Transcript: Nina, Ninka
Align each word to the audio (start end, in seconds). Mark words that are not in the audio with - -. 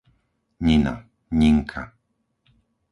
Nina, 0.65 0.93
Ninka 1.29 1.81